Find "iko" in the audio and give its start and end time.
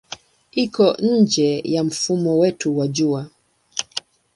0.51-0.95